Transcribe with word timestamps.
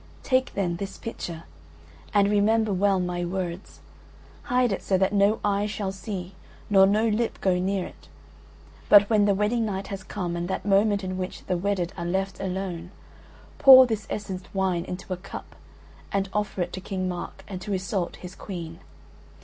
Take 0.23 0.55
then 0.55 0.77
this 0.77 0.97
pitcher 0.97 1.43
and 2.11 2.27
remember 2.27 2.73
well 2.73 2.99
my 2.99 3.23
words. 3.23 3.81
Hide 4.45 4.71
it 4.71 4.81
so 4.81 4.97
that 4.97 5.13
no 5.13 5.39
eye 5.45 5.67
shall 5.67 5.91
see 5.91 6.33
nor 6.71 6.87
no 6.87 7.07
lip 7.07 7.39
go 7.39 7.59
near 7.59 7.85
it: 7.85 8.07
but 8.89 9.07
when 9.11 9.25
the 9.25 9.35
wedding 9.35 9.63
night 9.63 9.89
has 9.89 10.03
come 10.03 10.35
and 10.35 10.47
that 10.47 10.65
moment 10.65 11.03
in 11.03 11.19
which 11.19 11.45
the 11.45 11.55
wedded 11.55 11.93
are 11.97 12.05
left 12.07 12.39
alone, 12.39 12.89
pour 13.59 13.85
this 13.85 14.07
essenced 14.09 14.47
wine 14.55 14.85
into 14.85 15.13
a 15.13 15.17
cup 15.17 15.55
and 16.11 16.29
offer 16.33 16.63
it 16.63 16.73
to 16.73 16.81
King 16.81 17.07
Mark 17.07 17.43
and 17.47 17.61
to 17.61 17.71
Iseult 17.71 18.15
his 18.15 18.33
queen. 18.33 18.79